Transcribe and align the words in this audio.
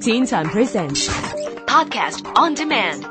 Teen 0.00 0.26
Time 0.26 0.50
Presents 0.50 1.06
Podcast 1.66 2.26
on 2.36 2.54
Demand. 2.54 3.04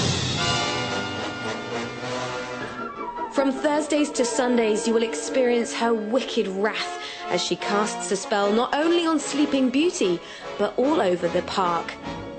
From 3.34 3.52
Thursdays 3.52 4.10
to 4.12 4.24
Sundays, 4.24 4.88
you 4.88 4.94
will 4.94 5.02
experience 5.02 5.74
her 5.74 5.92
wicked 5.92 6.48
wrath 6.48 7.02
as 7.28 7.44
she 7.44 7.56
casts 7.56 8.10
a 8.10 8.16
spell 8.16 8.50
not 8.50 8.74
only 8.74 9.04
on 9.04 9.18
Sleeping 9.18 9.68
Beauty, 9.68 10.18
but 10.56 10.72
all 10.78 11.02
over 11.02 11.28
the 11.28 11.42
park. 11.42 11.92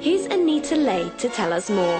Here's 0.07 0.25
Anita 0.27 0.77
Lay 0.77 1.09
to 1.17 1.27
tell 1.27 1.51
us 1.51 1.69
more. 1.69 1.99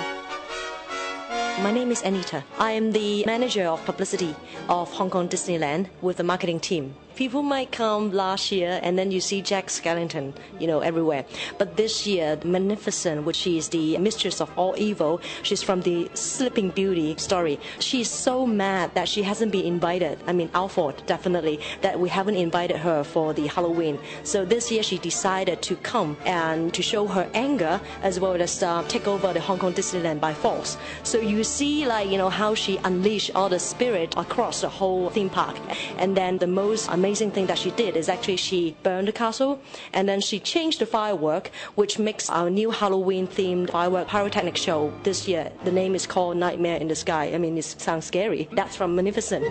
My 1.62 1.72
name 1.74 1.92
is 1.92 2.02
Anita. 2.04 2.42
I 2.58 2.72
am 2.72 2.94
the 2.94 3.26
manager 3.26 3.66
of 3.66 3.84
publicity 3.84 4.34
of 4.70 4.90
Hong 4.94 5.10
Kong 5.10 5.28
Disneyland 5.28 5.90
with 6.02 6.16
the 6.16 6.24
marketing 6.24 6.62
team 6.62 6.96
people 7.18 7.42
might 7.42 7.72
come 7.72 8.12
last 8.12 8.52
year 8.52 8.80
and 8.84 8.98
then 8.98 9.12
you 9.12 9.20
see 9.20 9.42
Jack 9.42 9.68
Skellington, 9.68 10.34
you 10.60 10.68
know, 10.68 10.82
everywhere. 10.82 11.26
But 11.58 11.76
this 11.76 12.06
year, 12.06 12.38
Maleficent, 12.44 13.26
which 13.26 13.48
is 13.48 13.70
the 13.70 13.98
mistress 13.98 14.40
of 14.40 14.52
all 14.56 14.76
evil, 14.78 15.20
she's 15.42 15.64
from 15.64 15.82
the 15.82 16.10
Sleeping 16.14 16.70
Beauty 16.70 17.16
story. 17.18 17.60
She's 17.80 18.10
so 18.10 18.46
mad 18.46 18.94
that 18.94 19.10
she 19.10 19.24
hasn't 19.24 19.52
been 19.52 19.66
invited. 19.66 20.20
I 20.28 20.32
mean, 20.32 20.52
our 20.54 20.70
fault, 20.70 21.06
definitely, 21.08 21.60
that 21.82 22.00
we 22.00 22.08
haven't 22.08 22.36
invited 22.36 22.78
her 22.78 23.04
for 23.04 23.34
the 23.34 23.48
Halloween. 23.48 23.98
So 24.24 24.46
this 24.46 24.72
year 24.72 24.84
she 24.84 25.00
decided 25.00 25.64
to 25.64 25.76
come 25.78 26.18
and 26.24 26.72
to 26.76 26.84
show 26.84 27.08
her 27.08 27.28
anger 27.34 27.82
as 28.04 28.20
well 28.20 28.40
as 28.40 28.62
uh, 28.62 28.84
take 28.88 29.08
over 29.08 29.34
the 29.34 29.42
Hong 29.42 29.58
Kong 29.58 29.74
Disneyland 29.74 30.20
by 30.20 30.36
force. 30.36 30.78
So 31.02 31.20
you 31.20 31.44
see, 31.44 31.88
like, 31.88 32.12
you 32.12 32.20
know, 32.20 32.30
how 32.30 32.54
she 32.54 32.78
unleashed 32.84 33.32
all 33.34 33.50
the 33.50 33.60
spirit 33.60 34.14
across 34.18 34.62
the 34.62 34.70
whole 34.70 35.10
theme 35.10 35.32
park. 35.32 35.58
And 35.98 36.16
then 36.16 36.38
the 36.38 36.46
most 36.46 36.88
amazing 36.90 37.07
amazing 37.08 37.32
thing 37.32 37.46
that 37.46 37.58
she 37.58 37.72
did 37.72 37.96
is 37.96 38.10
actually 38.10 38.36
she 38.36 38.76
burned 38.84 39.08
the 39.08 39.14
castle 39.14 39.62
and 39.94 40.10
then 40.10 40.20
she 40.20 40.42
changed 40.42 40.80
the 40.80 40.86
firework, 40.86 41.50
which 41.76 41.98
makes 41.98 42.30
our 42.30 42.50
new 42.50 42.70
Halloween 42.70 43.26
themed 43.26 43.70
firework 43.70 44.10
pyrotechnic 44.10 44.58
show 44.58 44.92
this 45.04 45.26
year. 45.26 45.50
The 45.64 45.72
name 45.72 45.96
is 45.96 46.06
called 46.06 46.36
Nightmare 46.36 46.76
in 46.76 46.90
the 46.90 46.96
Sky. 46.96 47.32
I 47.34 47.38
mean, 47.38 47.58
it 47.58 47.64
sounds 47.64 48.04
scary. 48.04 48.50
That's 48.52 48.76
from 48.76 48.94
Maleficent. 48.94 49.46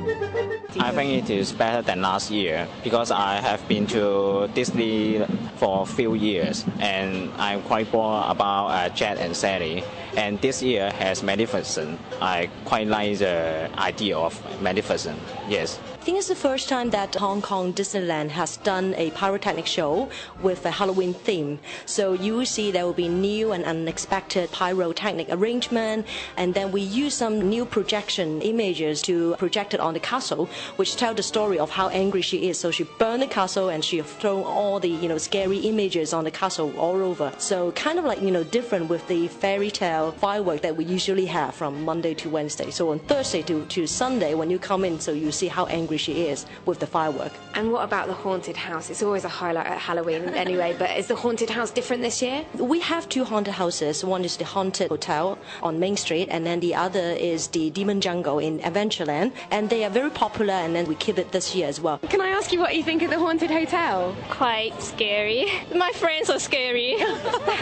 I 0.79 0.91
think 0.93 1.25
it 1.25 1.31
is 1.31 1.53
better 1.53 1.81
than 1.81 2.03
last 2.03 2.31
year 2.31 2.69
because 2.85 3.11
I 3.11 3.37
have 3.37 3.67
been 3.69 3.87
to 3.87 4.51
Disney 4.53 5.25
for 5.57 5.81
a 5.85 5.87
few 5.87 6.13
years 6.13 6.63
and 6.79 7.31
I'm 7.39 7.63
quite 7.63 7.91
bored 7.91 8.25
about 8.29 8.67
uh, 8.67 8.91
Jack 8.91 9.17
and 9.19 9.35
Sally. 9.35 9.83
And 10.15 10.39
this 10.43 10.63
year 10.63 10.91
has 10.93 11.23
Maleficent. 11.23 11.99
I 12.21 12.51
quite 12.67 12.87
like 12.87 13.17
the 13.17 13.71
idea 13.79 14.19
of 14.19 14.35
Maleficent. 14.61 15.19
Yes 15.49 15.81
think 16.07 16.19
it's 16.19 16.29
the 16.29 16.37
first 16.37 16.69
time 16.69 16.91
that 16.91 17.17
Hong 17.17 17.43
Kong 17.43 17.73
Disneyland 17.73 18.29
has 18.29 18.59
done 18.59 18.95
a 18.97 19.11
pyrotechnic 19.11 19.67
show 19.67 20.09
with 20.41 20.65
a 20.65 20.71
Halloween 20.71 21.13
theme. 21.13 21.59
So 21.85 22.13
you 22.13 22.37
will 22.37 22.47
see 22.47 22.71
there 22.71 22.85
will 22.85 22.93
be 22.93 23.09
new 23.09 23.51
and 23.51 23.65
unexpected 23.65 24.53
pyrotechnic 24.53 25.27
arrangement, 25.31 26.07
and 26.37 26.55
then 26.55 26.71
we 26.71 26.83
use 26.83 27.15
some 27.15 27.49
new 27.49 27.65
projection 27.65 28.41
images 28.43 29.03
to 29.03 29.35
project 29.35 29.75
it 29.75 29.81
on 29.81 29.95
the 29.95 29.99
castle, 29.99 30.49
which 30.77 30.95
tell 30.95 31.13
the 31.13 31.25
story 31.25 31.59
of 31.59 31.71
how 31.71 31.89
angry 31.89 32.23
she 32.23 32.51
is. 32.51 32.57
So 32.57 32.71
she 32.71 32.85
burned 33.01 33.23
the 33.23 33.27
castle 33.27 33.69
and 33.69 33.85
she 33.85 34.01
thrown 34.01 34.45
all 34.45 34.79
the 34.79 34.89
you 34.89 35.09
know 35.09 35.19
scary 35.19 35.59
images 35.59 36.13
on 36.13 36.23
the 36.23 36.31
castle 36.31 36.73
all 36.79 37.03
over. 37.03 37.33
So 37.39 37.73
kind 37.73 37.99
of 37.99 38.05
like 38.05 38.23
you 38.23 38.31
know 38.31 38.45
different 38.45 38.89
with 38.89 39.05
the 39.09 39.27
fairy 39.27 39.73
tale 39.73 40.13
firework 40.13 40.63
that 40.63 40.77
we 40.77 40.85
usually 40.85 41.27
have 41.27 41.57
from 41.57 41.85
Monday 41.85 42.15
to 42.15 42.31
Wednesday. 42.31 42.71
So 42.71 42.93
on 42.93 43.01
Thursday 43.01 43.43
to, 43.43 43.65
to 43.65 43.89
Sunday 43.89 44.35
when 44.35 44.51
you 44.51 44.61
come 44.61 44.85
in, 44.85 45.01
so 45.01 45.11
you 45.11 45.33
see 45.33 45.49
how 45.49 45.67
angry 45.67 45.96
angry 45.97 46.15
she 46.15 46.29
is 46.29 46.47
with 46.67 46.79
the 46.79 46.87
firework. 46.87 47.33
And 47.55 47.73
what 47.73 47.85
about 47.85 48.07
the 48.09 48.15
haunted 48.15 48.57
house? 48.57 48.91
It's 48.91 49.03
always 49.03 49.25
a 49.25 49.29
highlight 49.29 49.67
at 49.67 49.79
Halloween 49.79 50.23
anyway, 50.45 50.75
but 50.79 50.91
is 50.99 51.07
the 51.07 51.17
haunted 51.17 51.51
house 51.51 51.71
different 51.73 52.03
this 52.03 52.23
year? 52.23 52.45
We 52.59 52.81
have 52.81 53.09
two 53.09 53.25
haunted 53.25 53.55
houses. 53.55 54.05
One 54.05 54.25
is 54.25 54.37
the 54.37 54.45
Haunted 54.45 54.89
Hotel 54.89 55.39
on 55.63 55.79
Main 55.79 55.97
Street, 55.97 56.29
and 56.31 56.45
then 56.45 56.61
the 56.61 56.75
other 56.75 57.17
is 57.33 57.49
the 57.49 57.71
Demon 57.71 58.01
Jungle 58.01 58.39
in 58.39 58.59
Adventureland. 58.61 59.33
And 59.51 59.71
they 59.71 59.85
are 59.85 59.91
very 59.91 60.11
popular, 60.11 60.55
and 60.55 60.75
then 60.75 60.87
we 60.87 60.95
keep 60.95 61.19
it 61.19 61.33
this 61.33 61.55
year 61.55 61.69
as 61.69 61.81
well. 61.81 61.99
Can 62.11 62.21
I 62.21 62.29
ask 62.29 62.53
you 62.53 62.61
what 62.61 62.75
you 62.75 62.83
think 62.83 63.03
of 63.03 63.11
the 63.11 63.19
Haunted 63.19 63.51
Hotel? 63.51 64.15
Quite 64.31 64.75
scary. 64.83 65.47
My 65.75 65.93
friends 65.93 66.31
are 66.31 66.41
scary. 66.41 66.97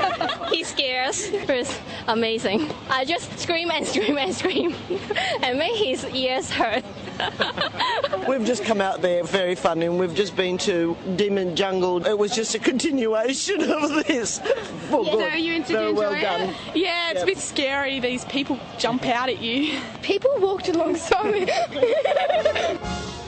he 0.51 0.65
scares. 0.65 1.31
It's 1.33 1.78
amazing. 2.09 2.71
I 2.91 3.05
just 3.05 3.39
scream 3.39 3.71
and 3.71 3.87
scream 3.87 4.19
and 4.19 4.34
scream 4.34 4.75
and 5.43 5.59
make 5.59 5.77
his 5.77 6.05
ears 6.06 6.51
hurt. 6.51 6.84
We've 8.29 8.45
just 8.45 8.65
come 8.65 8.81
out 8.81 9.03
there 9.03 9.25
very 9.25 9.55
fun 9.55 9.83
and 9.83 9.99
we've 9.99 10.15
just 10.15 10.37
been 10.37 10.59
to 10.59 10.97
Demon 11.17 11.57
Jungle. 11.57 12.05
It 12.07 12.19
was 12.19 12.35
just 12.35 12.55
a 12.55 12.59
continuation 12.59 13.61
of 13.71 14.07
this. 14.07 14.41
Well, 14.91 15.05
yeah, 15.05 15.31
so 15.31 15.37
you 15.37 15.65
Very 15.65 15.93
well 15.93 16.12
done. 16.12 16.55
Yeah, 16.75 17.11
it's 17.11 17.19
yep. 17.19 17.23
a 17.23 17.27
bit 17.27 17.39
scary. 17.39 18.01
These 18.01 18.25
people 18.27 18.59
jump 18.79 19.07
out 19.07 19.29
at 19.29 19.41
you. 19.41 19.81
People 20.03 20.31
walked 20.39 20.69
alongside 20.69 21.33
me. 21.33 21.47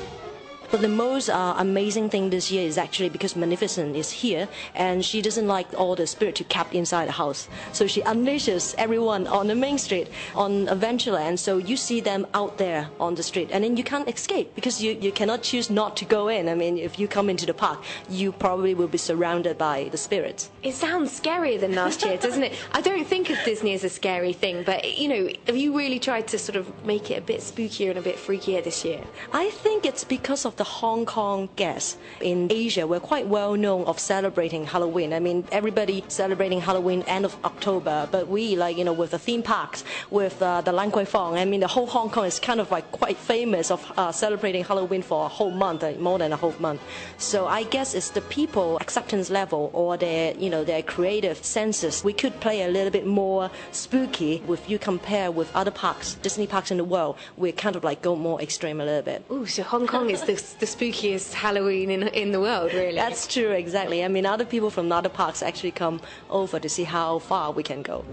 But 0.70 0.80
the 0.80 0.88
most 0.88 1.28
uh, 1.28 1.54
amazing 1.58 2.10
thing 2.10 2.30
this 2.30 2.50
year 2.50 2.66
is 2.66 2.78
actually 2.78 3.08
because 3.08 3.36
Maleficent 3.36 3.96
is 3.96 4.10
here 4.10 4.48
and 4.74 5.04
she 5.04 5.22
doesn't 5.22 5.46
like 5.46 5.66
all 5.78 5.94
the 5.94 6.06
spirit 6.06 6.34
to 6.36 6.44
kept 6.44 6.74
inside 6.74 7.08
the 7.08 7.12
house. 7.12 7.48
So 7.72 7.86
she 7.86 8.02
unleashes 8.02 8.74
everyone 8.76 9.26
on 9.26 9.46
the 9.46 9.54
main 9.54 9.78
street 9.78 10.08
on 10.34 10.66
Adventureland. 10.66 11.38
So 11.38 11.58
you 11.58 11.76
see 11.76 12.00
them 12.00 12.26
out 12.34 12.58
there 12.58 12.88
on 12.98 13.14
the 13.14 13.22
street 13.22 13.50
and 13.52 13.62
then 13.62 13.76
you 13.76 13.84
can't 13.84 14.08
escape 14.08 14.54
because 14.54 14.82
you, 14.82 14.92
you 14.92 15.12
cannot 15.12 15.42
choose 15.42 15.70
not 15.70 15.96
to 15.98 16.04
go 16.04 16.28
in. 16.28 16.48
I 16.48 16.54
mean, 16.54 16.78
if 16.78 16.98
you 16.98 17.08
come 17.08 17.30
into 17.30 17.46
the 17.46 17.54
park, 17.54 17.82
you 18.08 18.32
probably 18.32 18.74
will 18.74 18.88
be 18.88 18.98
surrounded 18.98 19.58
by 19.58 19.88
the 19.90 19.96
spirits. 19.96 20.50
It 20.62 20.74
sounds 20.74 21.18
scarier 21.18 21.60
than 21.60 21.74
last 21.74 22.04
year, 22.04 22.16
doesn't 22.16 22.42
it? 22.42 22.54
I 22.72 22.80
don't 22.80 23.06
think 23.06 23.30
of 23.30 23.38
Disney 23.44 23.74
as 23.74 23.84
a 23.84 23.88
scary 23.88 24.32
thing, 24.32 24.64
but 24.64 24.98
you 24.98 25.08
know, 25.08 25.28
have 25.46 25.56
you 25.56 25.76
really 25.76 25.98
tried 25.98 26.26
to 26.28 26.38
sort 26.38 26.56
of 26.56 26.84
make 26.84 27.10
it 27.10 27.18
a 27.18 27.20
bit 27.22 27.40
spookier 27.40 27.90
and 27.90 27.98
a 27.98 28.02
bit 28.02 28.16
freakier 28.16 28.62
this 28.62 28.84
year? 28.84 29.02
I 29.32 29.50
think 29.50 29.86
it's 29.86 30.04
because 30.04 30.44
of 30.44 30.55
the 30.56 30.64
Hong 30.64 31.04
Kong 31.06 31.48
guests 31.56 31.96
in 32.20 32.48
Asia 32.50 32.86
were 32.86 33.00
quite 33.00 33.26
well 33.26 33.54
known 33.56 33.84
of 33.84 33.98
celebrating 33.98 34.64
Halloween. 34.66 35.12
I 35.12 35.20
mean, 35.20 35.44
everybody 35.52 36.04
celebrating 36.08 36.60
Halloween 36.60 37.02
end 37.06 37.24
of 37.24 37.36
October, 37.44 38.08
but 38.10 38.28
we 38.28 38.56
like 38.56 38.76
you 38.76 38.84
know 38.84 38.92
with 38.92 39.10
the 39.10 39.18
theme 39.18 39.42
parks, 39.42 39.84
with 40.10 40.40
uh, 40.42 40.60
the 40.60 40.72
Lan 40.72 40.90
Kwai 40.90 41.04
Fong. 41.04 41.36
I 41.36 41.44
mean, 41.44 41.60
the 41.60 41.66
whole 41.66 41.86
Hong 41.86 42.10
Kong 42.10 42.26
is 42.26 42.38
kind 42.38 42.60
of 42.60 42.70
like 42.70 42.90
quite 42.92 43.16
famous 43.16 43.70
of 43.70 43.92
uh, 43.96 44.12
celebrating 44.12 44.64
Halloween 44.64 45.02
for 45.02 45.26
a 45.26 45.28
whole 45.28 45.50
month, 45.50 45.82
uh, 45.82 45.92
more 45.98 46.18
than 46.18 46.32
a 46.32 46.36
whole 46.36 46.54
month. 46.58 46.80
So 47.18 47.46
I 47.46 47.64
guess 47.64 47.94
it's 47.94 48.10
the 48.10 48.22
people 48.22 48.78
acceptance 48.80 49.30
level 49.30 49.70
or 49.72 49.96
their 49.96 50.34
you 50.36 50.50
know 50.50 50.64
their 50.64 50.82
creative 50.82 51.44
senses. 51.44 52.02
We 52.02 52.12
could 52.12 52.38
play 52.40 52.62
a 52.62 52.68
little 52.68 52.90
bit 52.90 53.06
more 53.06 53.50
spooky 53.72 54.42
if 54.48 54.68
you 54.70 54.78
compare 54.78 55.30
with 55.30 55.54
other 55.54 55.70
parks, 55.70 56.14
Disney 56.14 56.46
parks 56.46 56.70
in 56.70 56.78
the 56.78 56.84
world. 56.84 57.16
We 57.36 57.52
kind 57.52 57.76
of 57.76 57.84
like 57.84 58.02
go 58.02 58.16
more 58.16 58.40
extreme 58.40 58.80
a 58.80 58.84
little 58.84 59.02
bit. 59.02 59.24
Oh, 59.30 59.44
so 59.44 59.62
Hong 59.62 59.86
Kong 59.86 60.10
is 60.10 60.22
the 60.22 60.36
the 60.54 60.66
spookiest 60.66 61.32
Halloween 61.32 61.90
in, 61.90 62.08
in 62.08 62.32
the 62.32 62.40
world, 62.40 62.72
really. 62.72 62.94
That's 62.94 63.26
true, 63.26 63.50
exactly. 63.50 64.04
I 64.04 64.08
mean, 64.08 64.26
other 64.26 64.44
people 64.44 64.70
from 64.70 64.90
other 64.92 65.08
parks 65.08 65.42
actually 65.42 65.72
come 65.72 66.00
over 66.30 66.58
to 66.58 66.68
see 66.68 66.84
how 66.84 67.18
far 67.18 67.52
we 67.52 67.62
can 67.62 67.82
go. 67.82 68.04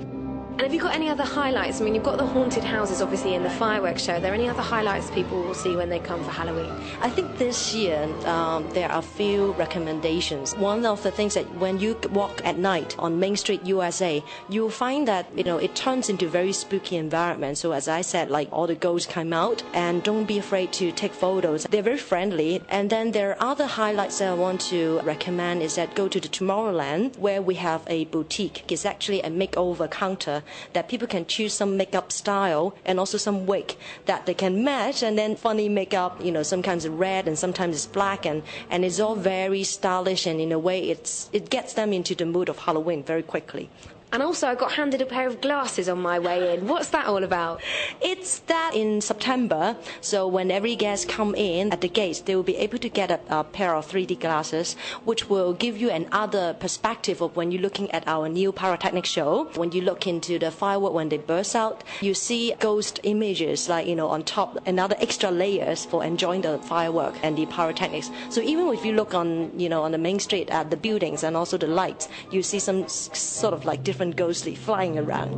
And 0.53 0.61
have 0.61 0.73
you 0.73 0.79
got 0.79 0.93
any 0.93 1.09
other 1.09 1.23
highlights? 1.23 1.81
I 1.81 1.83
mean, 1.83 1.95
you've 1.95 2.03
got 2.03 2.19
the 2.19 2.27
haunted 2.27 2.63
houses, 2.63 3.01
obviously, 3.01 3.33
in 3.33 3.41
the 3.41 3.49
fireworks 3.49 4.03
show. 4.03 4.13
Are 4.13 4.19
there 4.19 4.35
any 4.35 4.47
other 4.47 4.61
highlights 4.61 5.09
people 5.09 5.41
will 5.41 5.55
see 5.55 5.75
when 5.75 5.89
they 5.89 5.97
come 5.97 6.23
for 6.23 6.29
Halloween? 6.29 6.71
I 7.01 7.09
think 7.09 7.39
this 7.39 7.73
year 7.73 8.03
um, 8.25 8.69
there 8.69 8.87
are 8.91 8.99
a 8.99 9.01
few 9.01 9.53
recommendations. 9.53 10.55
One 10.55 10.85
of 10.85 11.01
the 11.01 11.09
things 11.09 11.33
that 11.33 11.51
when 11.55 11.79
you 11.79 11.99
walk 12.11 12.45
at 12.45 12.59
night 12.59 12.95
on 12.99 13.19
Main 13.19 13.35
Street, 13.35 13.65
USA, 13.65 14.23
you'll 14.47 14.69
find 14.69 15.07
that 15.07 15.25
you 15.35 15.43
know 15.43 15.57
it 15.57 15.75
turns 15.75 16.07
into 16.07 16.29
very 16.29 16.53
spooky 16.53 16.97
environment. 16.97 17.57
So 17.57 17.71
as 17.71 17.87
I 17.87 18.01
said, 18.01 18.29
like 18.29 18.47
all 18.51 18.67
the 18.67 18.75
ghosts 18.75 19.11
come 19.11 19.33
out, 19.33 19.63
and 19.73 20.03
don't 20.03 20.25
be 20.25 20.37
afraid 20.37 20.71
to 20.73 20.91
take 20.91 21.13
photos. 21.13 21.63
They're 21.63 21.81
very 21.81 21.97
friendly 21.97 22.22
friendly. 22.23 22.61
And 22.69 22.89
then 22.89 23.11
there 23.11 23.31
are 23.31 23.51
other 23.51 23.67
highlights 23.67 24.19
that 24.19 24.29
I 24.29 24.33
want 24.33 24.61
to 24.71 25.01
recommend 25.03 25.61
is 25.61 25.75
that 25.75 25.93
go 25.93 26.07
to 26.07 26.19
the 26.21 26.29
Tomorrowland 26.29 27.17
where 27.17 27.41
we 27.41 27.55
have 27.55 27.81
a 27.87 28.05
boutique. 28.05 28.63
It's 28.71 28.85
actually 28.85 29.21
a 29.21 29.29
makeover 29.29 29.89
counter 29.91 30.41
that 30.71 30.87
people 30.87 31.07
can 31.07 31.25
choose 31.25 31.53
some 31.53 31.75
makeup 31.75 32.13
style 32.13 32.75
and 32.85 32.97
also 32.97 33.17
some 33.17 33.45
wig 33.45 33.75
that 34.05 34.25
they 34.25 34.33
can 34.33 34.63
match 34.63 35.03
and 35.03 35.17
then 35.17 35.35
funny 35.35 35.67
makeup, 35.67 36.23
you 36.23 36.31
know, 36.31 36.43
sometimes 36.43 36.85
it's 36.85 36.93
red 36.93 37.27
and 37.27 37.37
sometimes 37.37 37.75
it's 37.75 37.87
black 37.87 38.25
and, 38.25 38.41
and 38.69 38.85
it's 38.85 39.01
all 39.01 39.15
very 39.15 39.63
stylish 39.63 40.25
and 40.25 40.39
in 40.39 40.53
a 40.53 40.59
way 40.59 40.79
it's, 40.89 41.29
it 41.33 41.49
gets 41.49 41.73
them 41.73 41.91
into 41.91 42.15
the 42.15 42.25
mood 42.25 42.47
of 42.47 42.57
Halloween 42.59 43.03
very 43.03 43.23
quickly. 43.23 43.69
And 44.13 44.21
also, 44.21 44.47
I 44.47 44.53
got 44.53 44.73
handed 44.73 45.01
a 45.01 45.07
pair 45.07 45.27
of 45.27 45.41
glasses 45.41 45.89
on 45.89 45.99
my 45.99 46.19
way 46.19 46.53
in. 46.53 46.67
What's 46.67 46.89
that 46.89 47.07
all 47.07 47.23
about? 47.23 47.63
It's 47.99 48.37
that 48.45 48.75
in 48.75 49.01
September, 49.01 49.75
so 50.01 50.27
when 50.27 50.51
every 50.51 50.75
guest 50.75 51.09
come 51.09 51.33
in 51.33 51.73
at 51.73 51.81
the 51.81 51.89
gates, 51.89 52.19
they 52.19 52.35
will 52.35 52.43
be 52.43 52.57
able 52.57 52.77
to 52.77 52.89
get 52.89 53.09
a, 53.09 53.19
a, 53.27 53.43
pair 53.43 53.73
of 53.73 53.89
3D 53.89 54.19
glasses, 54.19 54.75
which 55.03 55.31
will 55.31 55.53
give 55.53 55.79
you 55.79 55.89
another 55.89 56.53
perspective 56.53 57.21
of 57.21 57.35
when 57.35 57.51
you're 57.51 57.63
looking 57.63 57.89
at 57.89 58.07
our 58.07 58.29
new 58.29 58.51
pyrotechnic 58.51 59.07
show. 59.07 59.45
When 59.55 59.71
you 59.71 59.81
look 59.81 60.05
into 60.05 60.37
the 60.37 60.51
firework 60.51 60.93
when 60.93 61.09
they 61.09 61.17
burst 61.17 61.55
out, 61.55 61.83
you 61.99 62.13
see 62.13 62.53
ghost 62.59 62.99
images 63.01 63.67
like 63.67 63.87
you 63.87 63.95
know 63.95 64.09
on 64.09 64.21
top, 64.21 64.59
another 64.67 64.95
extra 64.99 65.31
layers 65.31 65.85
for 65.85 66.03
enjoying 66.03 66.41
the 66.41 66.59
firework 66.59 67.15
and 67.23 67.35
the 67.35 67.47
pyrotechnics. 67.47 68.11
So 68.29 68.41
even 68.41 68.67
if 68.67 68.85
you 68.85 68.93
look 68.93 69.15
on 69.15 69.59
you 69.59 69.69
know 69.69 69.81
on 69.81 69.91
the 69.91 69.97
main 69.97 70.19
street 70.19 70.51
at 70.51 70.69
the 70.69 70.77
buildings 70.77 71.23
and 71.23 71.35
also 71.35 71.57
the 71.57 71.65
lights, 71.65 72.09
you 72.29 72.43
see 72.43 72.59
some 72.59 72.87
sort 72.87 73.55
of 73.55 73.65
like 73.65 73.83
different 73.83 74.02
and 74.03 74.15
ghostly 74.15 74.53
flying 74.53 74.99
around. 74.99 75.33